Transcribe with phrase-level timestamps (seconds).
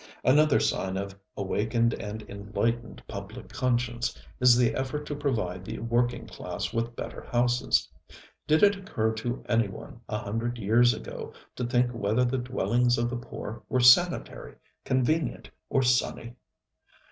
[0.23, 6.25] Another sign of awakened and enlightened public conscience is the effort to provide the working
[6.25, 7.87] class with better houses.
[8.47, 12.97] Did it occur to any one a hundred years ago to think whether the dwellings
[12.97, 16.33] of the poor were sanitary, convenient or sunny?